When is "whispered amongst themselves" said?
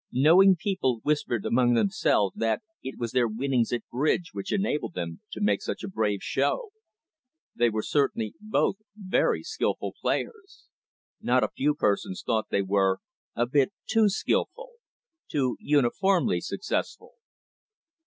1.03-2.35